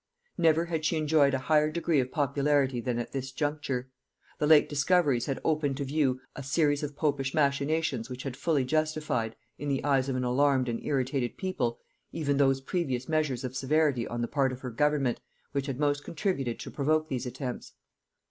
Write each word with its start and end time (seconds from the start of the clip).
Never 0.35 0.65
had 0.65 0.83
she 0.83 0.97
enjoyed 0.97 1.35
a 1.35 1.45
higher 1.45 1.69
degree 1.69 1.99
of 1.99 2.11
popularity 2.11 2.81
than 2.81 2.97
at 2.97 3.11
this 3.11 3.31
juncture: 3.31 3.91
the 4.39 4.47
late 4.47 4.67
discoveries 4.67 5.27
had 5.27 5.39
opened 5.45 5.77
to 5.77 5.83
view 5.85 6.19
a 6.35 6.41
series 6.41 6.81
of 6.81 6.95
popish 6.95 7.35
machinations 7.35 8.09
which 8.09 8.23
had 8.23 8.35
fully 8.35 8.65
justified, 8.65 9.35
in 9.59 9.69
the 9.69 9.83
eyes 9.83 10.09
of 10.09 10.15
an 10.15 10.23
alarmed 10.23 10.67
and 10.67 10.83
irritated 10.83 11.37
people, 11.37 11.77
even 12.11 12.37
those 12.37 12.61
previous 12.61 13.07
measures 13.07 13.43
of 13.43 13.55
severity 13.55 14.07
on 14.07 14.21
the 14.23 14.27
part 14.27 14.51
of 14.51 14.61
her 14.61 14.71
government 14.71 15.19
which 15.51 15.67
had 15.67 15.79
most 15.79 16.03
contributed 16.03 16.59
to 16.61 16.71
provoke 16.71 17.07
these 17.07 17.27
attempts. 17.27 17.73